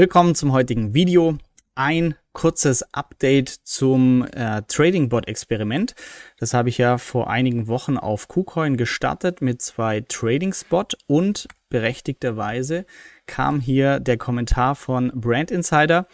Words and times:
Willkommen 0.00 0.34
zum 0.34 0.52
heutigen 0.52 0.94
Video. 0.94 1.36
Ein 1.74 2.14
kurzes 2.32 2.82
Update 2.94 3.50
zum 3.50 4.26
äh, 4.32 4.62
Trading 4.66 5.10
Bot 5.10 5.28
Experiment. 5.28 5.94
Das 6.38 6.54
habe 6.54 6.70
ich 6.70 6.78
ja 6.78 6.96
vor 6.96 7.28
einigen 7.28 7.68
Wochen 7.68 7.98
auf 7.98 8.26
KuCoin 8.26 8.78
gestartet 8.78 9.42
mit 9.42 9.60
zwei 9.60 10.00
Trading 10.00 10.54
Spot 10.54 10.86
und 11.06 11.48
berechtigterweise 11.68 12.86
kam 13.26 13.60
hier 13.60 14.00
der 14.00 14.16
Kommentar 14.16 14.74
von 14.74 15.12
Brand 15.14 15.50
Insider. 15.50 16.06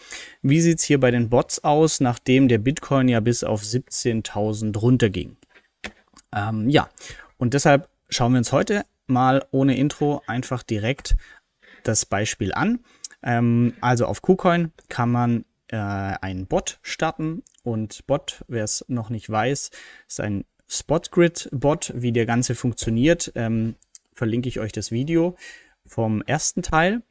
Wie 0.42 0.60
sieht's 0.60 0.82
hier 0.82 0.98
bei 0.98 1.12
den 1.12 1.30
Bots 1.30 1.62
aus, 1.62 2.00
nachdem 2.00 2.48
der 2.48 2.58
Bitcoin 2.58 3.06
ja 3.06 3.20
bis 3.20 3.44
auf 3.44 3.62
17.000 3.62 4.76
runterging? 4.76 5.36
Ähm, 6.34 6.68
ja, 6.68 6.88
und 7.36 7.54
deshalb 7.54 7.88
schauen 8.08 8.32
wir 8.32 8.38
uns 8.38 8.50
heute 8.50 8.84
mal 9.06 9.46
ohne 9.52 9.76
Intro 9.76 10.22
einfach 10.26 10.64
direkt 10.64 11.14
das 11.84 12.04
Beispiel 12.04 12.52
an. 12.52 12.80
Ähm, 13.22 13.74
also 13.80 14.06
auf 14.06 14.22
KuCoin 14.22 14.72
kann 14.88 15.10
man 15.10 15.44
äh, 15.68 15.76
einen 15.76 16.46
Bot 16.46 16.78
starten 16.82 17.42
und 17.62 18.06
Bot, 18.06 18.44
wer 18.48 18.64
es 18.64 18.84
noch 18.88 19.10
nicht 19.10 19.28
weiß, 19.28 19.70
ist 20.08 20.20
ein 20.20 20.44
Spotgrid-Bot. 20.68 21.92
Wie 21.96 22.12
der 22.12 22.26
Ganze 22.26 22.54
funktioniert, 22.54 23.32
ähm, 23.34 23.76
verlinke 24.12 24.48
ich 24.48 24.60
euch 24.60 24.72
das 24.72 24.90
Video 24.90 25.36
vom 25.84 26.22
ersten 26.22 26.62
Teil. 26.62 27.02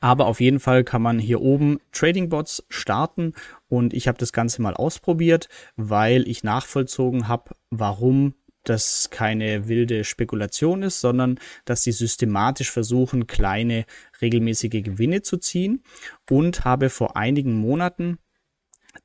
Aber 0.00 0.26
auf 0.26 0.40
jeden 0.40 0.60
Fall 0.60 0.84
kann 0.84 1.02
man 1.02 1.18
hier 1.18 1.40
oben 1.40 1.80
Trading 1.92 2.28
Bots 2.28 2.64
starten 2.68 3.34
und 3.68 3.94
ich 3.94 4.08
habe 4.08 4.18
das 4.18 4.32
Ganze 4.32 4.62
mal 4.62 4.74
ausprobiert, 4.74 5.48
weil 5.76 6.28
ich 6.28 6.44
nachvollzogen 6.44 7.28
habe, 7.28 7.56
warum 7.70 8.34
das 8.64 9.10
keine 9.10 9.68
wilde 9.68 10.04
Spekulation 10.04 10.82
ist, 10.82 11.00
sondern 11.00 11.38
dass 11.64 11.82
sie 11.82 11.92
systematisch 11.92 12.70
versuchen, 12.70 13.26
kleine 13.26 13.84
regelmäßige 14.20 14.82
Gewinne 14.82 15.22
zu 15.22 15.36
ziehen. 15.36 15.82
Und 16.30 16.64
habe 16.64 16.90
vor 16.90 17.16
einigen 17.16 17.54
Monaten 17.54 18.18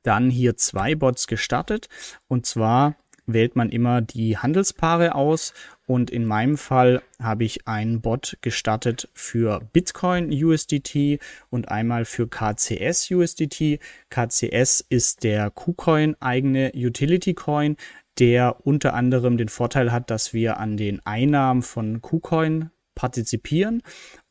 dann 0.02 0.30
hier 0.30 0.56
zwei 0.56 0.94
Bots 0.94 1.26
gestartet. 1.26 1.88
Und 2.28 2.46
zwar 2.46 2.96
wählt 3.28 3.56
man 3.56 3.68
immer 3.68 4.00
die 4.00 4.38
Handelspaare 4.38 5.14
aus. 5.14 5.52
Und 5.86 6.10
in 6.10 6.24
meinem 6.24 6.58
Fall 6.58 7.02
habe 7.20 7.44
ich 7.44 7.66
einen 7.66 8.00
Bot 8.00 8.36
gestartet 8.40 9.08
für 9.14 9.60
Bitcoin 9.72 10.30
USDT 10.32 11.18
und 11.50 11.68
einmal 11.68 12.04
für 12.04 12.28
KCS 12.28 13.10
USDT. 13.10 13.78
KCS 14.10 14.84
ist 14.88 15.24
der 15.24 15.50
KuCoin 15.50 16.16
eigene 16.20 16.72
Utility 16.74 17.34
Coin, 17.34 17.76
der 18.18 18.66
unter 18.66 18.94
anderem 18.94 19.36
den 19.36 19.48
Vorteil 19.48 19.92
hat, 19.92 20.10
dass 20.10 20.32
wir 20.32 20.58
an 20.58 20.76
den 20.76 21.04
Einnahmen 21.06 21.62
von 21.62 22.02
KuCoin 22.02 22.70
partizipieren. 22.94 23.82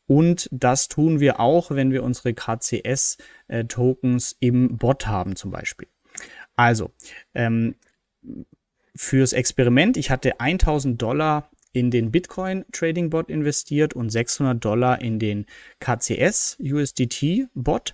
Und 0.08 0.50
das 0.52 0.88
tun 0.88 1.20
wir 1.20 1.40
auch, 1.40 1.72
wenn 1.72 1.92
wir 1.92 2.04
unsere 2.04 2.34
KCS-Tokens 2.34 4.34
äh, 4.34 4.48
im 4.48 4.78
Bot 4.78 5.08
haben 5.08 5.36
zum 5.36 5.52
Beispiel. 5.52 5.88
Also, 6.56 6.92
ähm, 7.34 7.76
fürs 8.96 9.34
Experiment, 9.34 9.98
ich 9.98 10.10
hatte 10.10 10.40
1000 10.40 11.02
Dollar 11.02 11.50
in 11.72 11.92
den 11.92 12.12
Bitcoin 12.12 12.66
Trading 12.72 13.10
Bot 13.10 13.30
investiert 13.30 13.94
und 13.94 14.10
600 14.10 14.64
Dollar 14.64 15.02
in 15.02 15.20
den 15.20 15.46
KCS 15.80 16.58
USDT 16.60 17.48
Bot. 17.54 17.94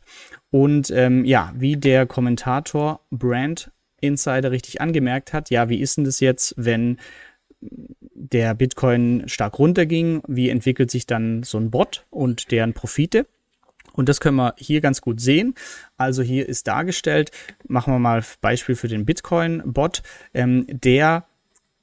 Und 0.51 0.91
ähm, 0.91 1.25
ja, 1.25 1.51
wie 1.55 1.75
der 1.75 2.05
Kommentator 2.05 3.01
Brand 3.11 3.71
Insider 4.03 4.51
richtig 4.51 4.81
angemerkt 4.81 5.33
hat, 5.33 5.49
ja, 5.49 5.69
wie 5.69 5.79
ist 5.79 5.97
denn 5.97 6.03
das 6.03 6.19
jetzt, 6.19 6.53
wenn 6.57 6.97
der 7.61 8.53
Bitcoin 8.55 9.23
stark 9.27 9.59
runterging? 9.59 10.21
Wie 10.27 10.49
entwickelt 10.49 10.91
sich 10.91 11.05
dann 11.05 11.43
so 11.43 11.57
ein 11.57 11.71
Bot 11.71 12.05
und 12.09 12.51
deren 12.51 12.73
Profite? 12.73 13.25
Und 13.93 14.09
das 14.09 14.19
können 14.19 14.37
wir 14.37 14.55
hier 14.57 14.81
ganz 14.81 15.01
gut 15.01 15.21
sehen. 15.21 15.53
Also 15.97 16.23
hier 16.23 16.49
ist 16.49 16.67
dargestellt, 16.67 17.31
machen 17.67 17.93
wir 17.93 17.99
mal 17.99 18.23
Beispiel 18.41 18.75
für 18.75 18.87
den 18.87 19.05
Bitcoin-Bot. 19.05 20.01
Ähm, 20.33 20.65
der 20.67 21.25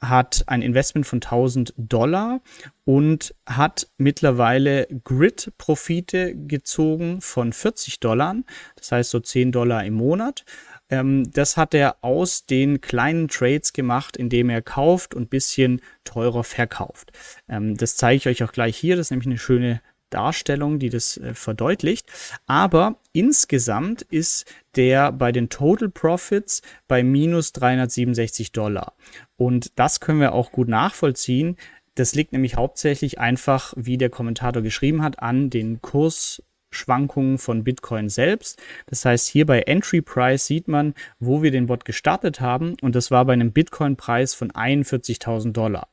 hat 0.01 0.45
ein 0.47 0.63
Investment 0.63 1.07
von 1.07 1.19
1000 1.19 1.75
Dollar 1.77 2.41
und 2.85 3.35
hat 3.47 3.87
mittlerweile 3.99 4.89
Grid-Profite 5.05 6.35
gezogen 6.35 7.21
von 7.21 7.53
40 7.53 8.01
Dollar. 8.01 8.37
Das 8.77 8.93
heißt 8.93 9.11
so 9.11 9.21
10 9.21 9.53
Dollar 9.53 9.85
im 9.85 9.95
Monat. 9.95 10.45
Ähm, 10.91 11.31
das 11.33 11.57
hat 11.57 11.75
er 11.75 11.97
aus 12.03 12.47
den 12.47 12.81
kleinen 12.81 13.29
Trades 13.29 13.73
gemacht, 13.73 14.17
indem 14.17 14.51
er 14.51 14.63
kauft 14.63 15.15
und 15.15 15.31
bisschen 15.31 15.81
teurer 16.05 16.45
verkauft. 16.45 17.13
Ähm, 17.49 17.77
das 17.77 17.97
zeige 17.97 18.17
ich 18.17 18.29
euch 18.29 18.45
auch 18.49 18.53
gleich 18.53 18.77
hier. 18.77 18.97
Das 18.97 19.07
ist 19.07 19.11
nämlich 19.11 19.29
eine 19.29 19.39
schöne 19.39 19.81
Darstellung, 20.11 20.79
die 20.79 20.91
das 20.91 21.17
äh, 21.17 21.35
verdeutlicht. 21.35 22.07
Aber 22.47 22.97
insgesamt 23.13 24.03
ist 24.03 24.53
der 24.77 25.13
bei 25.13 25.33
den 25.33 25.49
Total 25.49 25.89
Profits 25.89 26.63
bei 26.89 27.03
minus 27.03 27.53
367 27.53 28.53
Dollar. 28.53 28.95
Und 29.37 29.73
das 29.77 30.01
können 30.01 30.21
wir 30.21 30.33
auch 30.33 30.53
gut 30.53 30.69
nachvollziehen. 30.69 31.57
Das 31.95 32.15
liegt 32.15 32.33
nämlich 32.33 32.57
hauptsächlich 32.57 33.19
einfach, 33.19 33.73
wie 33.77 33.99
der 33.99 34.11
Kommentator 34.11 34.63
geschrieben 34.63 35.03
hat, 35.03 35.21
an 35.21 35.51
den 35.51 35.81
Kurs 35.81 36.43
Schwankungen 36.71 37.39
von 37.39 37.65
Bitcoin 37.65 38.09
selbst. 38.09 38.61
Das 38.87 39.05
heißt, 39.05 39.29
hier 39.29 39.47
bei 39.47 39.63
Entry 39.63 40.03
Price 40.03 40.47
sieht 40.47 40.69
man, 40.69 40.95
wo 41.19 41.43
wir 41.43 41.51
den 41.51 41.67
Bot 41.67 41.85
gestartet 41.85 42.41
haben 42.41 42.77
und 42.83 42.95
das 42.95 43.11
war 43.11 43.25
bei 43.25 43.33
einem 43.33 43.53
Bitcoin-Preis 43.53 44.35
von 44.35 44.51
41.000 44.53 45.53
Dollar. 45.53 45.89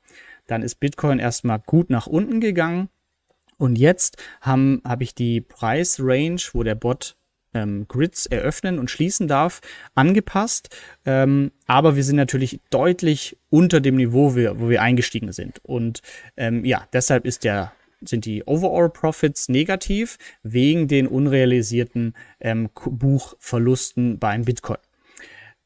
Dann 0.46 0.62
ist 0.62 0.76
Bitcoin 0.76 1.20
erstmal 1.20 1.60
gut 1.60 1.90
nach 1.90 2.08
unten 2.08 2.40
gegangen 2.40 2.90
und 3.58 3.78
jetzt 3.78 4.18
habe 4.42 4.82
hab 4.84 5.02
ich 5.02 5.16
die 5.16 5.42
Preis-Range, 5.42 6.42
wo 6.54 6.64
der 6.64 6.76
Bot 6.76 7.18
ähm, 7.54 7.88
Grids 7.88 8.26
eröffnen 8.26 8.80
und 8.80 8.92
schließen 8.92 9.28
darf, 9.28 9.62
angepasst. 9.96 10.76
Ähm, 11.06 11.52
aber 11.66 11.96
wir 11.96 12.04
sind 12.04 12.16
natürlich 12.16 12.62
deutlich 12.70 13.38
unter 13.50 13.80
dem 13.80 13.96
Niveau, 13.96 14.36
wo 14.36 14.70
wir, 14.70 14.82
eingestiegen 14.82 15.32
sind. 15.32 15.60
Und 15.64 16.02
ähm, 16.36 16.66
ja, 16.66 16.88
deshalb 16.94 17.26
ist 17.26 17.44
der 17.44 17.74
sind 18.02 18.26
die 18.26 18.46
Overall 18.46 18.90
Profits 18.90 19.50
negativ 19.50 20.18
wegen 20.44 20.88
den 20.88 21.08
unrealisierten 21.08 22.14
ähm, 22.40 22.70
Buchverlusten 22.74 24.20
beim 24.20 24.46
Bitcoin. 24.46 24.78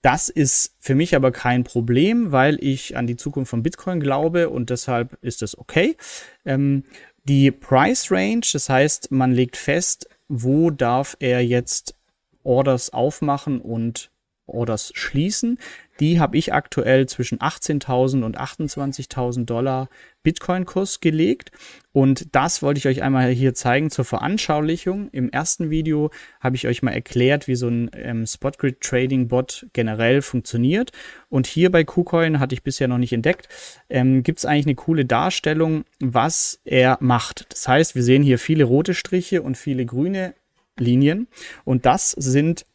Das 0.02 0.30
ist 0.30 0.76
für 0.80 0.96
mich 0.96 1.16
aber 1.16 1.32
kein 1.32 1.64
Problem, 1.64 2.32
weil 2.32 2.58
ich 2.64 2.98
an 2.98 3.06
die 3.06 3.18
Zukunft 3.18 3.52
von 3.52 3.62
Bitcoin 3.62 4.00
glaube 4.00 4.50
und 4.50 4.72
deshalb 4.72 5.18
ist 5.22 5.44
das 5.44 5.58
okay. 5.58 5.96
Ähm, 6.44 6.86
die 7.24 7.52
Price 7.52 8.12
Range, 8.12 8.42
das 8.52 8.68
heißt, 8.68 9.12
man 9.12 9.32
legt 9.32 9.58
fest, 9.58 10.10
wo 10.28 10.72
darf 10.72 11.16
er 11.20 11.46
jetzt 11.46 11.96
Orders 12.44 12.92
aufmachen 12.92 13.62
und 13.62 14.10
Orders 14.48 14.92
schließen. 14.96 15.58
Die 16.00 16.20
habe 16.20 16.38
ich 16.38 16.52
aktuell 16.52 17.08
zwischen 17.08 17.40
18.000 17.40 18.24
und 18.24 18.40
28.000 18.40 19.46
Dollar 19.46 19.88
Bitcoin-Kurs 20.24 21.00
gelegt. 21.00 21.52
Und 21.94 22.34
das 22.36 22.64
wollte 22.64 22.80
ich 22.80 22.88
euch 22.88 23.04
einmal 23.04 23.30
hier 23.30 23.54
zeigen 23.54 23.92
zur 23.92 24.06
Veranschaulichung. 24.06 25.10
Im 25.12 25.30
ersten 25.30 25.70
Video 25.70 26.10
habe 26.40 26.56
ich 26.56 26.68
euch 26.68 26.82
mal 26.82 26.92
erklärt, 26.92 27.48
wie 27.48 27.56
so 27.56 27.68
ein 27.68 27.92
ähm, 27.94 28.26
Spotgrid 28.26 28.82
Trading 28.82 29.28
Bot 29.28 29.68
generell 29.74 30.22
funktioniert. 30.22 30.92
Und 31.30 31.48
hier 31.48 31.72
bei 31.72 31.84
KuCoin 31.84 32.40
hatte 32.40 32.56
ich 32.56 32.64
bisher 32.64 32.88
noch 32.88 32.98
nicht 32.98 33.14
entdeckt, 33.14 33.48
ähm, 33.90 34.24
gibt 34.24 34.40
es 34.40 34.46
eigentlich 34.46 34.68
eine 34.68 34.76
coole 34.76 35.06
Darstellung, 35.06 35.84
was 36.00 36.60
er 36.66 36.98
macht. 37.00 37.46
Das 37.50 37.68
heißt, 37.68 37.96
wir 37.96 38.04
sehen 38.04 38.24
hier 38.24 38.40
viele 38.40 38.64
rote 38.64 38.94
Striche 38.94 39.42
und 39.42 39.56
viele 39.56 39.86
grüne 39.86 40.34
Linien. 40.80 41.28
Und 41.64 41.86
das 41.86 42.12
sind 42.12 42.66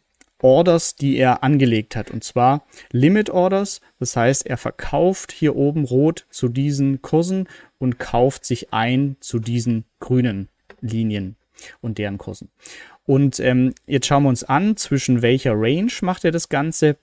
Orders, 0.42 0.96
die 0.96 1.16
er 1.16 1.42
angelegt 1.42 1.96
hat. 1.96 2.10
Und 2.10 2.24
zwar 2.24 2.66
Limit 2.92 3.30
Orders. 3.30 3.80
Das 3.98 4.16
heißt, 4.16 4.46
er 4.46 4.56
verkauft 4.56 5.32
hier 5.32 5.56
oben 5.56 5.84
rot 5.84 6.26
zu 6.30 6.48
diesen 6.48 7.02
Kursen 7.02 7.48
und 7.78 7.98
kauft 7.98 8.44
sich 8.44 8.72
ein 8.72 9.16
zu 9.20 9.38
diesen 9.38 9.84
grünen 10.00 10.48
Linien 10.80 11.36
und 11.80 11.98
deren 11.98 12.18
Kursen. 12.18 12.50
Und 13.04 13.40
ähm, 13.40 13.72
jetzt 13.86 14.06
schauen 14.06 14.24
wir 14.24 14.28
uns 14.28 14.44
an, 14.44 14.76
zwischen 14.76 15.22
welcher 15.22 15.52
Range 15.54 15.92
macht 16.02 16.24
er 16.24 16.32
das 16.32 16.48
Ganze. 16.48 16.96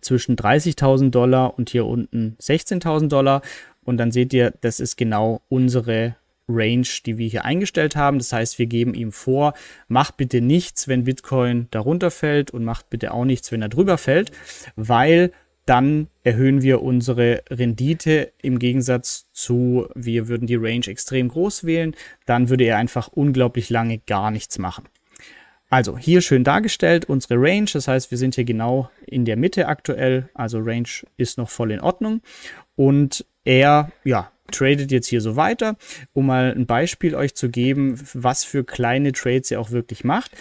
Zwischen 0.00 0.36
30.000 0.36 1.10
Dollar 1.10 1.58
und 1.58 1.70
hier 1.70 1.84
unten 1.84 2.36
16.000 2.40 3.08
Dollar. 3.08 3.42
Und 3.82 3.96
dann 3.96 4.12
seht 4.12 4.32
ihr, 4.32 4.52
das 4.60 4.78
ist 4.78 4.96
genau 4.96 5.40
unsere 5.48 6.14
Range, 6.50 6.86
die 7.06 7.18
wir 7.18 7.28
hier 7.28 7.44
eingestellt 7.44 7.96
haben. 7.96 8.18
Das 8.18 8.32
heißt, 8.32 8.58
wir 8.58 8.66
geben 8.66 8.94
ihm 8.94 9.12
vor, 9.12 9.54
mach 9.88 10.10
bitte 10.10 10.40
nichts, 10.40 10.88
wenn 10.88 11.04
Bitcoin 11.04 11.68
darunter 11.70 12.10
fällt 12.10 12.50
und 12.50 12.64
macht 12.64 12.90
bitte 12.90 13.12
auch 13.12 13.24
nichts, 13.24 13.52
wenn 13.52 13.62
er 13.62 13.68
drüber 13.68 13.98
fällt, 13.98 14.32
weil 14.76 15.32
dann 15.66 16.08
erhöhen 16.24 16.62
wir 16.62 16.82
unsere 16.82 17.42
Rendite 17.48 18.32
im 18.42 18.58
Gegensatz 18.58 19.26
zu, 19.32 19.88
wir 19.94 20.26
würden 20.26 20.48
die 20.48 20.56
Range 20.56 20.86
extrem 20.86 21.28
groß 21.28 21.64
wählen, 21.64 21.94
dann 22.26 22.48
würde 22.48 22.64
er 22.64 22.78
einfach 22.78 23.08
unglaublich 23.08 23.70
lange 23.70 23.98
gar 23.98 24.30
nichts 24.30 24.58
machen. 24.58 24.88
Also 25.68 25.96
hier 25.96 26.20
schön 26.22 26.42
dargestellt 26.42 27.04
unsere 27.04 27.36
Range, 27.36 27.68
das 27.72 27.86
heißt, 27.86 28.10
wir 28.10 28.18
sind 28.18 28.34
hier 28.34 28.44
genau 28.44 28.90
in 29.06 29.24
der 29.24 29.36
Mitte 29.36 29.68
aktuell, 29.68 30.28
also 30.34 30.58
Range 30.58 30.88
ist 31.16 31.38
noch 31.38 31.48
voll 31.48 31.70
in 31.70 31.80
Ordnung 31.80 32.22
und 32.74 33.24
er, 33.44 33.92
ja, 34.02 34.32
tradet 34.50 34.90
jetzt 34.90 35.08
hier 35.08 35.20
so 35.20 35.36
weiter, 35.36 35.76
um 36.12 36.26
mal 36.26 36.52
ein 36.52 36.66
Beispiel 36.66 37.14
euch 37.14 37.34
zu 37.34 37.48
geben, 37.48 38.00
was 38.14 38.44
für 38.44 38.64
kleine 38.64 39.12
Trades 39.12 39.50
er 39.50 39.60
auch 39.60 39.70
wirklich 39.70 40.04
macht. 40.04 40.32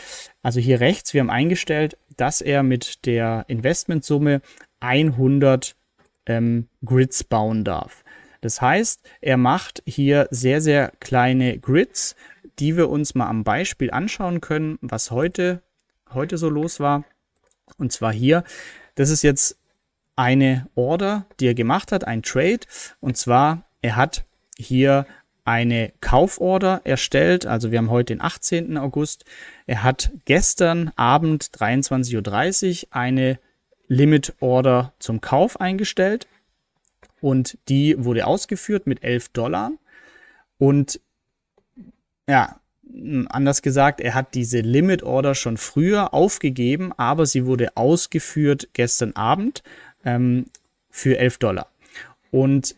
Also 0.41 0.59
hier 0.59 0.79
rechts, 0.79 1.13
wir 1.13 1.21
haben 1.21 1.29
eingestellt, 1.29 1.97
dass 2.17 2.41
er 2.41 2.63
mit 2.63 3.05
der 3.05 3.45
Investmentsumme 3.47 4.41
100 4.79 5.75
ähm, 6.25 6.67
Grids 6.83 7.23
bauen 7.23 7.63
darf. 7.63 8.03
Das 8.41 8.61
heißt, 8.61 9.01
er 9.21 9.37
macht 9.37 9.83
hier 9.85 10.27
sehr, 10.31 10.61
sehr 10.61 10.91
kleine 10.99 11.59
Grids, 11.59 12.15
die 12.59 12.77
wir 12.77 12.89
uns 12.89 13.15
mal 13.15 13.27
am 13.27 13.43
Beispiel 13.43 13.91
anschauen 13.91 14.41
können, 14.41 14.77
was 14.81 15.11
heute, 15.11 15.61
heute 16.13 16.37
so 16.37 16.49
los 16.49 16.79
war. 16.79 17.03
Und 17.77 17.91
zwar 17.91 18.13
hier, 18.13 18.43
das 18.95 19.09
ist 19.09 19.23
jetzt 19.23 19.57
eine 20.15 20.67
Order, 20.75 21.25
die 21.39 21.47
er 21.47 21.53
gemacht 21.53 21.91
hat, 21.91 22.05
ein 22.05 22.23
Trade. 22.23 22.59
Und 22.99 23.17
zwar, 23.17 23.68
er 23.81 23.95
hat 23.95 24.25
hier 24.57 25.05
eine 25.45 25.91
Kauforder 26.01 26.81
erstellt. 26.83 27.45
Also 27.45 27.71
wir 27.71 27.79
haben 27.79 27.89
heute 27.89 28.13
den 28.13 28.21
18. 28.21 28.77
August. 28.77 29.25
Er 29.65 29.83
hat 29.83 30.11
gestern 30.25 30.91
Abend 30.95 31.45
23.30 31.45 32.83
Uhr 32.83 32.87
eine 32.91 33.39
Limit 33.87 34.35
Order 34.41 34.93
zum 34.99 35.21
Kauf 35.21 35.59
eingestellt. 35.59 36.27
Und 37.21 37.57
die 37.67 37.95
wurde 38.03 38.27
ausgeführt 38.27 38.85
mit 38.85 39.03
11 39.03 39.29
Dollar. 39.29 39.71
Und 40.57 41.01
ja, 42.27 42.59
anders 43.29 43.61
gesagt, 43.61 44.01
er 44.01 44.13
hat 44.13 44.35
diese 44.35 44.59
Limit 44.59 45.03
Order 45.03 45.35
schon 45.35 45.57
früher 45.57 46.13
aufgegeben, 46.13 46.91
aber 46.97 47.25
sie 47.25 47.45
wurde 47.45 47.75
ausgeführt 47.75 48.69
gestern 48.73 49.13
Abend 49.13 49.63
ähm, 50.05 50.45
für 50.89 51.17
11 51.17 51.39
Dollar. 51.39 51.71
Und 52.31 52.75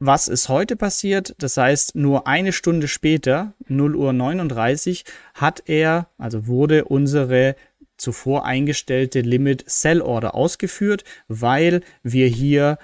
was 0.00 0.28
ist 0.28 0.48
heute 0.48 0.76
passiert? 0.76 1.34
Das 1.38 1.56
heißt, 1.56 1.96
nur 1.96 2.26
eine 2.26 2.52
Stunde 2.52 2.88
später, 2.88 3.54
0 3.66 3.96
Uhr 3.96 4.12
39, 4.12 5.04
hat 5.34 5.64
er, 5.66 6.08
also 6.18 6.46
wurde 6.46 6.84
unsere 6.84 7.56
zuvor 7.96 8.44
eingestellte 8.44 9.20
Limit 9.20 9.64
Sell 9.66 10.00
Order 10.00 10.34
ausgeführt, 10.34 11.04
weil 11.26 11.82
wir 12.02 12.28
hier 12.28 12.78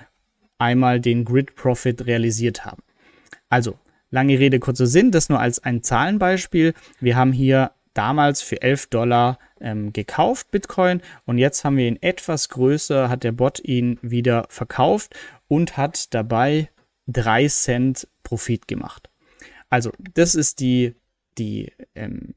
einmal 0.58 1.00
den 1.00 1.24
Grid 1.24 1.54
Profit 1.54 2.06
realisiert 2.06 2.64
haben. 2.64 2.82
Also, 3.48 3.78
lange 4.10 4.38
Rede, 4.38 4.58
kurzer 4.58 4.86
Sinn, 4.86 5.12
das 5.12 5.28
nur 5.28 5.38
als 5.38 5.62
ein 5.62 5.82
Zahlenbeispiel. 5.82 6.74
Wir 7.00 7.16
haben 7.16 7.32
hier 7.32 7.72
damals 7.92 8.42
für 8.42 8.60
11 8.60 8.88
Dollar 8.88 9.38
ähm, 9.60 9.92
gekauft, 9.92 10.50
Bitcoin, 10.50 11.00
und 11.26 11.38
jetzt 11.38 11.64
haben 11.64 11.76
wir 11.76 11.86
ihn 11.86 12.02
etwas 12.02 12.48
größer, 12.48 13.08
hat 13.08 13.22
der 13.22 13.32
Bot 13.32 13.60
ihn 13.60 13.98
wieder 14.02 14.46
verkauft 14.48 15.14
und 15.46 15.76
hat 15.76 16.12
dabei 16.12 16.70
3 17.08 17.48
Cent 17.48 18.08
Profit 18.22 18.68
gemacht. 18.68 19.10
Also, 19.70 19.92
das 20.14 20.34
ist 20.34 20.60
die, 20.60 20.94
die, 21.38 21.72
ähm, 21.94 22.34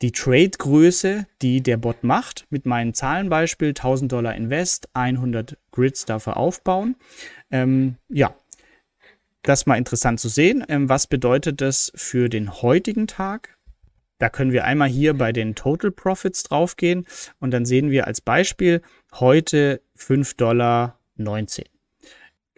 die 0.00 0.12
Trade-Größe, 0.12 1.26
die 1.42 1.62
der 1.62 1.76
Bot 1.76 2.02
macht. 2.02 2.46
Mit 2.50 2.66
meinem 2.66 2.94
Zahlenbeispiel 2.94 3.68
1000 3.68 4.10
Dollar 4.10 4.34
Invest, 4.34 4.88
100 4.94 5.56
Grids 5.70 6.04
dafür 6.04 6.36
aufbauen. 6.36 6.96
Ähm, 7.50 7.96
ja, 8.08 8.34
das 9.42 9.66
mal 9.66 9.76
interessant 9.76 10.20
zu 10.20 10.28
sehen. 10.28 10.64
Ähm, 10.68 10.88
was 10.88 11.06
bedeutet 11.06 11.60
das 11.60 11.92
für 11.94 12.28
den 12.28 12.62
heutigen 12.62 13.06
Tag? 13.06 13.56
Da 14.18 14.28
können 14.28 14.52
wir 14.52 14.64
einmal 14.64 14.88
hier 14.88 15.14
bei 15.14 15.32
den 15.32 15.56
Total 15.56 15.90
Profits 15.90 16.44
draufgehen 16.44 17.06
und 17.40 17.50
dann 17.50 17.64
sehen 17.64 17.90
wir 17.90 18.06
als 18.06 18.20
Beispiel 18.20 18.80
heute 19.12 19.82
5,19 19.98 20.36
Dollar. 20.36 20.98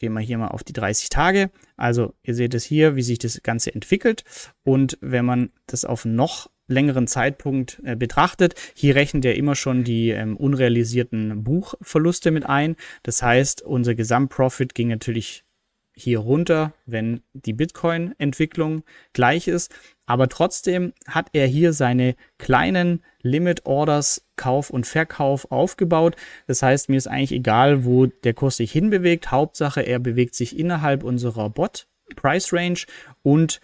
Gehen 0.04 0.12
wir 0.12 0.20
hier 0.20 0.36
mal 0.36 0.48
auf 0.48 0.62
die 0.62 0.74
30 0.74 1.08
Tage. 1.08 1.50
Also 1.78 2.12
ihr 2.22 2.34
seht 2.34 2.52
es 2.52 2.62
hier, 2.62 2.94
wie 2.94 3.00
sich 3.00 3.18
das 3.18 3.42
Ganze 3.42 3.74
entwickelt. 3.74 4.22
Und 4.62 4.98
wenn 5.00 5.24
man 5.24 5.50
das 5.66 5.86
auf 5.86 6.04
noch 6.04 6.50
längeren 6.66 7.06
Zeitpunkt 7.06 7.80
äh, 7.84 7.96
betrachtet, 7.96 8.54
hier 8.74 8.96
rechnet 8.96 9.24
er 9.24 9.34
immer 9.34 9.54
schon 9.54 9.82
die 9.82 10.10
ähm, 10.10 10.36
unrealisierten 10.36 11.42
Buchverluste 11.42 12.32
mit 12.32 12.44
ein. 12.44 12.76
Das 13.02 13.22
heißt, 13.22 13.62
unser 13.62 13.94
Gesamtprofit 13.94 14.74
ging 14.74 14.88
natürlich 14.88 15.46
hier 15.94 16.18
runter, 16.18 16.74
wenn 16.84 17.22
die 17.32 17.54
Bitcoin-Entwicklung 17.54 18.82
gleich 19.14 19.48
ist. 19.48 19.74
Aber 20.06 20.28
trotzdem 20.28 20.92
hat 21.06 21.28
er 21.32 21.46
hier 21.46 21.72
seine 21.72 22.14
kleinen 22.38 23.02
Limit 23.22 23.64
Orders 23.64 24.26
Kauf 24.36 24.70
und 24.70 24.86
Verkauf 24.86 25.50
aufgebaut. 25.50 26.16
Das 26.46 26.62
heißt, 26.62 26.88
mir 26.88 26.96
ist 26.96 27.06
eigentlich 27.06 27.32
egal, 27.32 27.84
wo 27.84 28.06
der 28.06 28.34
Kurs 28.34 28.58
sich 28.58 28.72
hinbewegt. 28.72 29.30
Hauptsache, 29.30 29.80
er 29.80 29.98
bewegt 29.98 30.34
sich 30.34 30.58
innerhalb 30.58 31.04
unserer 31.04 31.48
Bot 31.48 31.86
Price 32.16 32.52
Range 32.52 32.78
und 33.22 33.60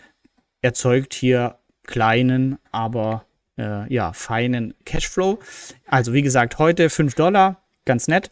erzeugt 0.63 1.13
hier 1.15 1.59
kleinen, 1.87 2.59
aber 2.71 3.27
äh, 3.59 3.93
ja, 3.93 4.13
feinen 4.13 4.75
Cashflow. 4.85 5.39
Also 5.87 6.13
wie 6.13 6.23
gesagt, 6.23 6.59
heute 6.59 6.89
5 6.89 7.15
Dollar, 7.15 7.63
ganz 7.85 8.09
nett. 8.09 8.31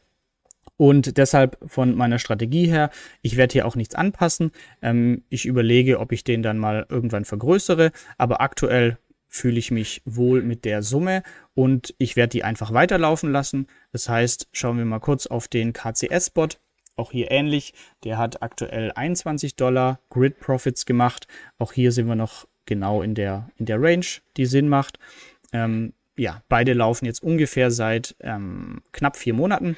Und 0.78 1.18
deshalb 1.18 1.58
von 1.66 1.94
meiner 1.96 2.20
Strategie 2.20 2.68
her, 2.68 2.90
ich 3.20 3.36
werde 3.36 3.52
hier 3.52 3.66
auch 3.66 3.76
nichts 3.76 3.96
anpassen. 3.96 4.52
Ähm, 4.80 5.24
ich 5.28 5.44
überlege, 5.44 5.98
ob 5.98 6.12
ich 6.12 6.24
den 6.24 6.42
dann 6.42 6.56
mal 6.56 6.86
irgendwann 6.88 7.26
vergrößere. 7.26 7.90
Aber 8.16 8.40
aktuell 8.40 8.96
fühle 9.26 9.58
ich 9.58 9.70
mich 9.70 10.00
wohl 10.06 10.42
mit 10.42 10.64
der 10.64 10.82
Summe 10.82 11.22
und 11.54 11.94
ich 11.98 12.16
werde 12.16 12.30
die 12.30 12.44
einfach 12.44 12.72
weiterlaufen 12.72 13.30
lassen. 13.30 13.66
Das 13.92 14.08
heißt, 14.08 14.48
schauen 14.52 14.78
wir 14.78 14.84
mal 14.84 15.00
kurz 15.00 15.26
auf 15.26 15.48
den 15.48 15.72
KCS-Bot. 15.72 16.60
Auch 16.96 17.10
hier 17.10 17.30
ähnlich. 17.30 17.74
Der 18.04 18.16
hat 18.16 18.42
aktuell 18.42 18.92
21 18.92 19.56
Dollar 19.56 20.00
Grid 20.10 20.38
Profits 20.38 20.86
gemacht. 20.86 21.26
Auch 21.58 21.72
hier 21.72 21.92
sind 21.92 22.06
wir 22.06 22.16
noch 22.16 22.46
genau 22.66 23.02
in 23.02 23.14
der, 23.14 23.50
in 23.56 23.66
der 23.66 23.82
Range, 23.82 24.06
die 24.36 24.46
Sinn 24.46 24.68
macht. 24.68 24.98
Ähm, 25.52 25.92
ja, 26.16 26.42
beide 26.48 26.72
laufen 26.72 27.04
jetzt 27.04 27.22
ungefähr 27.22 27.70
seit 27.72 28.16
ähm, 28.20 28.82
knapp 28.92 29.16
vier 29.16 29.34
Monaten. 29.34 29.76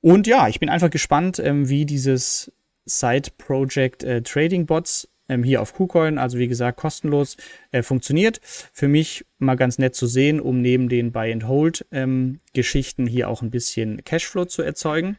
Und 0.00 0.26
ja, 0.26 0.48
ich 0.48 0.60
bin 0.60 0.68
einfach 0.68 0.90
gespannt, 0.90 1.38
ähm, 1.38 1.68
wie 1.68 1.84
dieses 1.84 2.52
Side 2.84 3.30
Project 3.36 4.04
äh, 4.04 4.22
Trading 4.22 4.66
Bots 4.66 5.08
ähm, 5.28 5.42
hier 5.42 5.60
auf 5.60 5.74
KuCoin, 5.74 6.18
also 6.18 6.38
wie 6.38 6.48
gesagt 6.48 6.78
kostenlos, 6.78 7.36
äh, 7.70 7.82
funktioniert. 7.82 8.40
Für 8.42 8.88
mich 8.88 9.26
mal 9.38 9.56
ganz 9.56 9.78
nett 9.78 9.94
zu 9.94 10.06
sehen, 10.06 10.40
um 10.40 10.60
neben 10.60 10.88
den 10.88 11.12
Buy 11.12 11.32
and 11.32 11.46
Hold 11.46 11.86
ähm, 11.92 12.40
hier 12.54 13.28
auch 13.28 13.42
ein 13.42 13.50
bisschen 13.50 14.02
Cashflow 14.04 14.46
zu 14.46 14.62
erzeugen. 14.62 15.18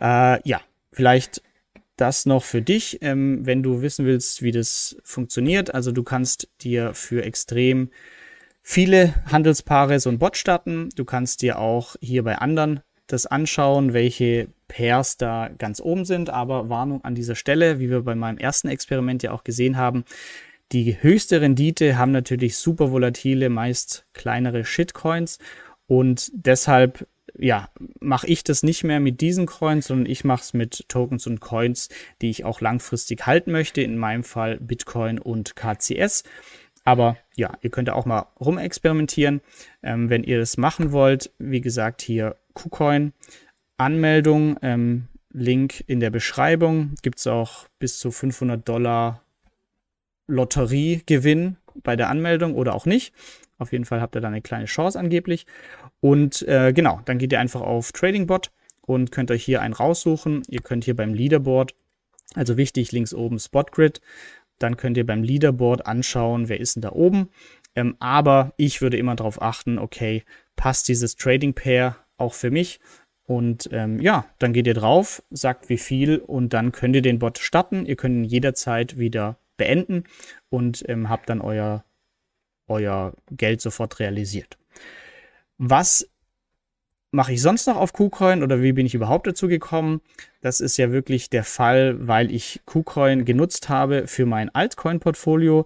Äh, 0.00 0.46
ja, 0.46 0.60
vielleicht 0.92 1.42
das 1.96 2.26
noch 2.26 2.42
für 2.42 2.60
dich, 2.60 2.98
ähm, 3.02 3.46
wenn 3.46 3.62
du 3.62 3.80
wissen 3.80 4.04
willst, 4.04 4.42
wie 4.42 4.50
das 4.50 4.96
funktioniert. 5.04 5.72
Also 5.74 5.92
du 5.92 6.02
kannst 6.02 6.48
dir 6.60 6.92
für 6.92 7.24
extrem 7.24 7.90
viele 8.62 9.14
Handelspaare 9.30 10.00
so 10.00 10.10
ein 10.10 10.18
Bot 10.18 10.36
starten. 10.36 10.88
Du 10.96 11.04
kannst 11.04 11.42
dir 11.42 11.58
auch 11.58 11.96
hier 12.00 12.24
bei 12.24 12.36
anderen 12.38 12.80
das 13.06 13.26
anschauen, 13.26 13.92
welche 13.92 14.48
Pairs 14.68 15.16
da 15.16 15.50
ganz 15.58 15.80
oben 15.80 16.04
sind. 16.04 16.30
Aber 16.30 16.68
Warnung 16.68 17.04
an 17.04 17.14
dieser 17.14 17.34
Stelle, 17.34 17.78
wie 17.78 17.90
wir 17.90 18.02
bei 18.02 18.14
meinem 18.14 18.38
ersten 18.38 18.68
Experiment 18.68 19.22
ja 19.22 19.32
auch 19.32 19.44
gesehen 19.44 19.76
haben, 19.76 20.04
die 20.72 21.00
höchste 21.02 21.40
Rendite 21.40 21.98
haben 21.98 22.12
natürlich 22.12 22.56
super 22.56 22.90
volatile, 22.90 23.50
meist 23.50 24.06
kleinere 24.12 24.64
Shitcoins. 24.64 25.38
Und 25.86 26.30
deshalb 26.34 27.06
ja, 27.36 27.68
mache 28.00 28.26
ich 28.26 28.44
das 28.44 28.62
nicht 28.62 28.84
mehr 28.84 29.00
mit 29.00 29.20
diesen 29.20 29.46
Coins, 29.46 29.88
sondern 29.88 30.06
ich 30.06 30.24
mache 30.24 30.42
es 30.42 30.54
mit 30.54 30.88
Tokens 30.88 31.26
und 31.26 31.40
Coins, 31.40 31.88
die 32.22 32.30
ich 32.30 32.44
auch 32.44 32.60
langfristig 32.60 33.26
halten 33.26 33.50
möchte. 33.50 33.82
In 33.82 33.98
meinem 33.98 34.24
Fall 34.24 34.58
Bitcoin 34.58 35.18
und 35.18 35.56
KCS. 35.56 36.24
Aber 36.84 37.16
ja, 37.34 37.52
ihr 37.62 37.70
könnt 37.70 37.90
auch 37.90 38.04
mal 38.04 38.26
rumexperimentieren. 38.40 39.40
Ähm, 39.82 40.10
wenn 40.10 40.22
ihr 40.22 40.38
das 40.38 40.56
machen 40.58 40.92
wollt, 40.92 41.32
wie 41.38 41.60
gesagt, 41.60 42.02
hier 42.02 42.36
KuCoin, 42.54 43.12
Anmeldung, 43.76 44.56
ähm, 44.62 45.08
Link 45.30 45.82
in 45.86 46.00
der 46.00 46.10
Beschreibung. 46.10 46.94
Gibt 47.02 47.18
es 47.18 47.26
auch 47.26 47.66
bis 47.78 47.98
zu 47.98 48.10
500 48.10 48.66
Dollar 48.68 49.22
Lotteriegewinn 50.26 51.56
bei 51.82 51.96
der 51.96 52.08
Anmeldung 52.08 52.54
oder 52.54 52.74
auch 52.74 52.86
nicht. 52.86 53.12
Auf 53.58 53.72
jeden 53.72 53.84
Fall 53.84 54.00
habt 54.00 54.16
ihr 54.16 54.20
da 54.20 54.28
eine 54.28 54.42
kleine 54.42 54.66
Chance 54.66 54.98
angeblich. 54.98 55.46
Und 56.00 56.42
äh, 56.42 56.72
genau, 56.72 57.00
dann 57.04 57.18
geht 57.18 57.32
ihr 57.32 57.40
einfach 57.40 57.60
auf 57.60 57.92
TradingBot 57.92 58.50
und 58.82 59.12
könnt 59.12 59.30
euch 59.30 59.44
hier 59.44 59.60
einen 59.60 59.74
raussuchen. 59.74 60.42
Ihr 60.48 60.60
könnt 60.60 60.84
hier 60.84 60.96
beim 60.96 61.14
Leaderboard, 61.14 61.74
also 62.34 62.56
wichtig, 62.56 62.92
links 62.92 63.14
oben 63.14 63.38
SpotGrid, 63.38 64.00
dann 64.58 64.76
könnt 64.76 64.96
ihr 64.96 65.06
beim 65.06 65.22
Leaderboard 65.22 65.86
anschauen, 65.86 66.48
wer 66.48 66.60
ist 66.60 66.76
denn 66.76 66.82
da 66.82 66.92
oben. 66.92 67.30
Ähm, 67.74 67.96
aber 67.98 68.52
ich 68.56 68.82
würde 68.82 68.96
immer 68.96 69.16
darauf 69.16 69.42
achten, 69.42 69.78
okay, 69.78 70.24
passt 70.56 70.88
dieses 70.88 71.16
Trading 71.16 71.54
Pair 71.54 71.96
auch 72.16 72.34
für 72.34 72.50
mich? 72.50 72.80
Und 73.26 73.68
ähm, 73.72 74.00
ja, 74.00 74.26
dann 74.38 74.52
geht 74.52 74.66
ihr 74.66 74.74
drauf, 74.74 75.22
sagt 75.30 75.68
wie 75.68 75.78
viel 75.78 76.18
und 76.18 76.52
dann 76.52 76.72
könnt 76.72 76.94
ihr 76.94 77.02
den 77.02 77.18
Bot 77.18 77.38
starten. 77.38 77.86
Ihr 77.86 77.96
könnt 77.96 78.16
ihn 78.16 78.24
jederzeit 78.24 78.98
wieder 78.98 79.38
beenden 79.56 80.04
und 80.50 80.84
ähm, 80.88 81.08
habt 81.08 81.30
dann 81.30 81.40
euer, 81.40 81.84
euer 82.66 83.14
Geld 83.30 83.60
sofort 83.60 83.98
realisiert. 83.98 84.58
Was 85.56 86.08
mache 87.12 87.32
ich 87.32 87.40
sonst 87.40 87.66
noch 87.66 87.76
auf 87.76 87.92
KuCoin 87.92 88.42
oder 88.42 88.60
wie 88.60 88.72
bin 88.72 88.86
ich 88.86 88.94
überhaupt 88.94 89.26
dazu 89.26 89.48
gekommen? 89.48 90.02
Das 90.40 90.60
ist 90.60 90.76
ja 90.76 90.90
wirklich 90.90 91.30
der 91.30 91.44
Fall, 91.44 92.06
weil 92.06 92.30
ich 92.30 92.60
KuCoin 92.66 93.24
genutzt 93.24 93.68
habe 93.68 94.06
für 94.06 94.26
mein 94.26 94.54
Altcoin-Portfolio 94.54 95.64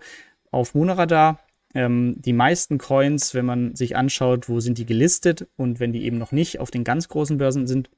auf 0.51 0.75
Monoradar. 0.75 1.41
Ähm, 1.79 2.17
die 2.19 2.33
meisten 2.33 2.77
Coins, 2.77 3.35
wenn 3.35 3.47
man 3.47 3.77
sich 3.77 3.97
anschaut, 3.97 4.49
wo 4.49 4.59
sind 4.59 4.79
die 4.79 4.85
gelistet 4.85 5.47
und 5.57 5.79
wenn 5.79 5.93
die 5.93 6.03
eben 6.03 6.19
noch 6.19 6.33
nicht 6.33 6.59
auf 6.59 6.73
den 6.73 6.83
ganz 6.83 7.07
großen 7.07 7.39
Börsen 7.39 7.69
sind, 7.69 7.89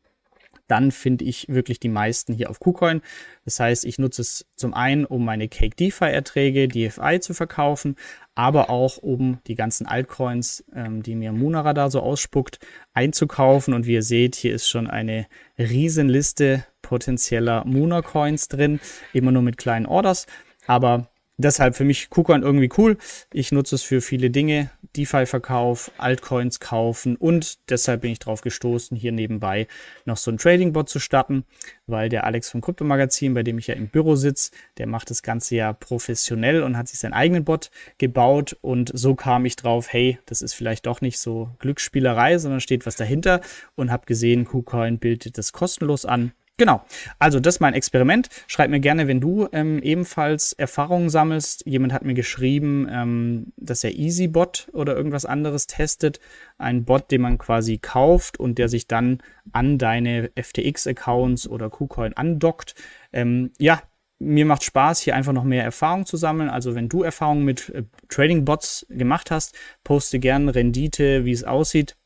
dann 0.68 0.92
finde 0.92 1.24
ich 1.24 1.48
wirklich 1.48 1.80
die 1.80 1.88
meisten 1.88 2.34
hier 2.34 2.50
auf 2.50 2.60
KuCoin. 2.60 3.00
Das 3.46 3.58
heißt, 3.58 3.86
ich 3.86 3.98
nutze 3.98 4.20
es 4.20 4.46
zum 4.54 4.74
einen, 4.74 5.06
um 5.06 5.24
meine 5.24 5.48
Cake 5.48 5.74
DeFi 5.76 6.04
Erträge, 6.04 6.68
DFI 6.68 7.20
zu 7.20 7.32
verkaufen, 7.32 7.96
aber 8.34 8.68
auch 8.68 8.98
um 8.98 9.38
die 9.46 9.54
ganzen 9.54 9.86
Altcoins, 9.86 10.62
ähm, 10.74 11.02
die 11.02 11.14
mir 11.14 11.32
Munaradar 11.32 11.90
so 11.90 12.00
ausspuckt, 12.00 12.58
einzukaufen. 12.92 13.72
Und 13.72 13.86
wie 13.86 13.94
ihr 13.94 14.02
seht, 14.02 14.36
hier 14.36 14.54
ist 14.54 14.68
schon 14.68 14.88
eine 14.88 15.26
Riesenliste 15.58 16.66
potenzieller 16.82 17.64
Muna 17.64 18.02
Coins 18.02 18.48
drin, 18.48 18.78
immer 19.14 19.32
nur 19.32 19.42
mit 19.42 19.56
kleinen 19.56 19.86
Orders. 19.86 20.26
Aber 20.66 21.09
Deshalb 21.42 21.74
für 21.74 21.84
mich 21.84 22.10
KuCoin 22.10 22.42
irgendwie 22.42 22.68
cool. 22.76 22.98
Ich 23.32 23.50
nutze 23.50 23.76
es 23.76 23.82
für 23.82 24.02
viele 24.02 24.28
Dinge. 24.28 24.70
DeFi-Verkauf, 24.96 25.90
Altcoins 25.96 26.60
kaufen 26.60 27.16
und 27.16 27.70
deshalb 27.70 28.00
bin 28.02 28.10
ich 28.10 28.18
drauf 28.18 28.40
gestoßen, 28.40 28.96
hier 28.96 29.12
nebenbei 29.12 29.68
noch 30.04 30.16
so 30.16 30.32
ein 30.32 30.36
Trading-Bot 30.36 30.88
zu 30.88 30.98
starten, 30.98 31.44
weil 31.86 32.08
der 32.08 32.24
Alex 32.24 32.50
vom 32.50 32.60
Kryptomagazin, 32.60 33.32
bei 33.32 33.44
dem 33.44 33.56
ich 33.58 33.68
ja 33.68 33.74
im 33.74 33.88
Büro 33.88 34.16
sitze, 34.16 34.50
der 34.78 34.88
macht 34.88 35.10
das 35.10 35.22
Ganze 35.22 35.54
ja 35.54 35.72
professionell 35.72 36.62
und 36.62 36.76
hat 36.76 36.88
sich 36.88 36.98
seinen 36.98 37.12
eigenen 37.12 37.44
Bot 37.44 37.70
gebaut 37.98 38.56
und 38.60 38.90
so 38.92 39.14
kam 39.14 39.46
ich 39.46 39.54
drauf, 39.54 39.92
hey, 39.92 40.18
das 40.26 40.42
ist 40.42 40.54
vielleicht 40.54 40.86
doch 40.86 41.00
nicht 41.00 41.20
so 41.20 41.50
Glücksspielerei, 41.60 42.38
sondern 42.38 42.60
steht 42.60 42.84
was 42.84 42.96
dahinter 42.96 43.40
und 43.76 43.92
habe 43.92 44.06
gesehen, 44.06 44.44
KuCoin 44.44 44.98
bildet 44.98 45.38
das 45.38 45.52
kostenlos 45.52 46.04
an 46.04 46.32
Genau. 46.60 46.84
Also 47.18 47.40
das 47.40 47.54
ist 47.54 47.60
mein 47.60 47.72
Experiment. 47.72 48.28
Schreib 48.46 48.68
mir 48.68 48.80
gerne, 48.80 49.08
wenn 49.08 49.18
du 49.18 49.48
ähm, 49.50 49.78
ebenfalls 49.82 50.52
Erfahrungen 50.52 51.08
sammelst. 51.08 51.64
Jemand 51.64 51.94
hat 51.94 52.04
mir 52.04 52.12
geschrieben, 52.12 52.86
ähm, 52.92 53.54
dass 53.56 53.82
er 53.82 53.98
EasyBot 53.98 54.68
oder 54.74 54.94
irgendwas 54.94 55.24
anderes 55.24 55.66
testet. 55.68 56.20
Ein 56.58 56.84
Bot, 56.84 57.10
den 57.10 57.22
man 57.22 57.38
quasi 57.38 57.78
kauft 57.78 58.38
und 58.38 58.58
der 58.58 58.68
sich 58.68 58.86
dann 58.86 59.22
an 59.52 59.78
deine 59.78 60.32
FTX-Accounts 60.38 61.48
oder 61.48 61.70
KuCoin 61.70 62.12
andockt. 62.12 62.74
Ähm, 63.10 63.52
ja, 63.58 63.80
mir 64.18 64.44
macht 64.44 64.62
Spaß, 64.62 65.00
hier 65.00 65.16
einfach 65.16 65.32
noch 65.32 65.44
mehr 65.44 65.64
Erfahrung 65.64 66.04
zu 66.04 66.18
sammeln. 66.18 66.50
Also 66.50 66.74
wenn 66.74 66.90
du 66.90 67.02
Erfahrungen 67.02 67.46
mit 67.46 67.70
äh, 67.70 67.84
Trading-Bots 68.10 68.84
gemacht 68.90 69.30
hast, 69.30 69.56
poste 69.82 70.18
gerne 70.18 70.54
Rendite, 70.54 71.24
wie 71.24 71.32
es 71.32 71.42
aussieht, 71.42 71.96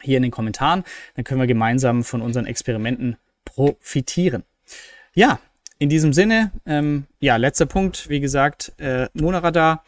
hier 0.00 0.16
in 0.16 0.24
den 0.24 0.32
Kommentaren. 0.32 0.82
Dann 1.14 1.22
können 1.22 1.38
wir 1.38 1.46
gemeinsam 1.46 2.02
von 2.02 2.20
unseren 2.20 2.46
Experimenten 2.46 3.16
profitieren. 3.44 4.44
Ja, 5.14 5.40
in 5.78 5.88
diesem 5.88 6.12
Sinne, 6.12 6.52
ähm, 6.64 7.06
ja, 7.20 7.36
letzter 7.36 7.66
Punkt, 7.66 8.08
wie 8.08 8.20
gesagt, 8.20 8.72
äh, 8.78 9.08
Monoradar. 9.14 9.84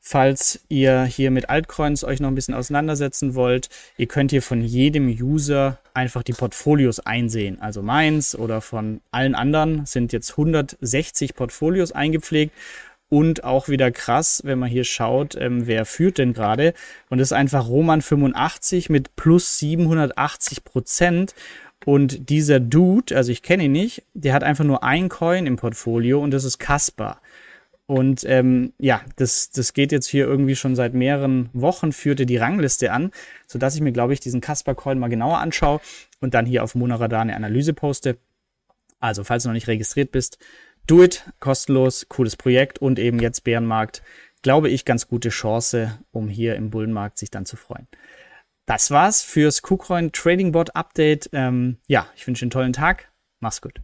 Falls 0.00 0.64
ihr 0.70 1.04
hier 1.04 1.30
mit 1.30 1.50
Altcoins 1.50 2.02
euch 2.02 2.18
noch 2.18 2.28
ein 2.28 2.34
bisschen 2.34 2.54
auseinandersetzen 2.54 3.34
wollt, 3.34 3.68
ihr 3.98 4.06
könnt 4.06 4.30
hier 4.30 4.40
von 4.40 4.62
jedem 4.62 5.08
User 5.08 5.80
einfach 5.92 6.22
die 6.22 6.32
Portfolios 6.32 6.98
einsehen. 7.00 7.60
Also 7.60 7.82
meins 7.82 8.34
oder 8.34 8.62
von 8.62 9.02
allen 9.10 9.34
anderen 9.34 9.84
sind 9.84 10.14
jetzt 10.14 10.30
160 10.30 11.34
Portfolios 11.34 11.92
eingepflegt 11.92 12.54
und 13.10 13.44
auch 13.44 13.68
wieder 13.68 13.90
krass, 13.90 14.42
wenn 14.44 14.58
man 14.58 14.68
hier 14.68 14.84
schaut, 14.84 15.34
ähm, 15.34 15.66
wer 15.66 15.84
führt 15.84 16.18
denn 16.18 16.32
gerade. 16.32 16.74
Und 17.08 17.18
das 17.18 17.28
ist 17.28 17.32
einfach 17.32 17.68
Roman 17.68 18.02
85 18.02 18.90
mit 18.90 19.16
plus 19.16 19.58
780 19.58 20.64
Prozent. 20.64 21.34
Und 21.84 22.28
dieser 22.28 22.60
Dude, 22.60 23.16
also 23.16 23.32
ich 23.32 23.42
kenne 23.42 23.64
ihn 23.64 23.72
nicht, 23.72 24.02
der 24.14 24.34
hat 24.34 24.42
einfach 24.42 24.64
nur 24.64 24.82
ein 24.82 25.08
Coin 25.08 25.46
im 25.46 25.56
Portfolio 25.56 26.20
und 26.20 26.32
das 26.32 26.44
ist 26.44 26.58
Kasper. 26.58 27.20
Und 27.86 28.24
ähm, 28.24 28.74
ja, 28.78 29.00
das, 29.16 29.50
das 29.50 29.72
geht 29.72 29.92
jetzt 29.92 30.06
hier 30.06 30.26
irgendwie 30.26 30.56
schon 30.56 30.76
seit 30.76 30.92
mehreren 30.92 31.48
Wochen, 31.54 31.92
führte 31.92 32.26
die 32.26 32.36
Rangliste 32.36 32.92
an, 32.92 33.12
sodass 33.46 33.74
ich 33.74 33.80
mir, 33.80 33.92
glaube 33.92 34.12
ich, 34.12 34.20
diesen 34.20 34.42
Kasper-Coin 34.42 34.98
mal 34.98 35.08
genauer 35.08 35.38
anschaue 35.38 35.80
und 36.20 36.34
dann 36.34 36.44
hier 36.44 36.62
auf 36.62 36.74
Monaradar 36.74 37.22
eine 37.22 37.34
Analyse 37.34 37.72
poste. 37.72 38.18
Also, 39.00 39.24
falls 39.24 39.44
du 39.44 39.48
noch 39.48 39.54
nicht 39.54 39.68
registriert 39.68 40.12
bist, 40.12 40.38
do 40.86 41.02
it, 41.02 41.24
kostenlos, 41.40 42.10
cooles 42.10 42.36
Projekt 42.36 42.78
und 42.78 42.98
eben 42.98 43.20
jetzt 43.20 43.44
Bärenmarkt, 43.44 44.02
glaube 44.42 44.68
ich, 44.68 44.84
ganz 44.84 45.08
gute 45.08 45.30
Chance, 45.30 45.98
um 46.12 46.28
hier 46.28 46.56
im 46.56 46.68
Bullenmarkt 46.68 47.16
sich 47.16 47.30
dann 47.30 47.46
zu 47.46 47.56
freuen. 47.56 47.86
Das 48.68 48.90
war's 48.90 49.22
fürs 49.22 49.62
KuCoin 49.62 50.12
Trading 50.12 50.52
Bot 50.52 50.76
Update. 50.76 51.30
Ähm, 51.32 51.78
ja, 51.86 52.06
ich 52.14 52.26
wünsche 52.26 52.44
einen 52.44 52.50
tollen 52.50 52.74
Tag. 52.74 53.10
Mach's 53.40 53.62
gut. 53.62 53.80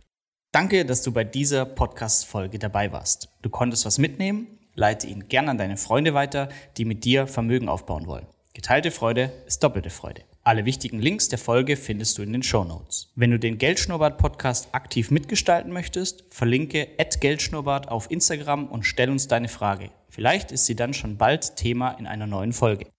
Danke, 0.52 0.84
dass 0.84 1.00
du 1.00 1.10
bei 1.10 1.24
dieser 1.24 1.64
Podcast-Folge 1.64 2.58
dabei 2.58 2.92
warst. 2.92 3.30
Du 3.40 3.48
konntest 3.48 3.86
was 3.86 3.96
mitnehmen. 3.96 4.58
Leite 4.74 5.06
ihn 5.06 5.26
gern 5.28 5.48
an 5.48 5.56
deine 5.56 5.78
Freunde 5.78 6.12
weiter, 6.12 6.50
die 6.76 6.84
mit 6.84 7.06
dir 7.06 7.26
Vermögen 7.26 7.70
aufbauen 7.70 8.06
wollen. 8.06 8.26
Geteilte 8.52 8.90
Freude 8.90 9.32
ist 9.46 9.64
doppelte 9.64 9.88
Freude. 9.88 10.20
Alle 10.42 10.66
wichtigen 10.66 11.00
Links 11.00 11.30
der 11.30 11.38
Folge 11.38 11.76
findest 11.76 12.18
du 12.18 12.22
in 12.22 12.34
den 12.34 12.42
Show 12.42 12.62
Notes. 12.62 13.10
Wenn 13.14 13.30
du 13.30 13.38
den 13.38 13.56
Geldschnurrbart 13.56 14.18
Podcast 14.18 14.68
aktiv 14.72 15.10
mitgestalten 15.10 15.72
möchtest, 15.72 16.24
verlinke 16.28 16.88
@geldschnurrbart 17.20 17.88
auf 17.88 18.10
Instagram 18.10 18.66
und 18.68 18.82
stell 18.82 19.08
uns 19.08 19.28
deine 19.28 19.48
Frage. 19.48 19.88
Vielleicht 20.10 20.52
ist 20.52 20.66
sie 20.66 20.76
dann 20.76 20.92
schon 20.92 21.16
bald 21.16 21.56
Thema 21.56 21.92
in 21.92 22.06
einer 22.06 22.26
neuen 22.26 22.52
Folge. 22.52 22.93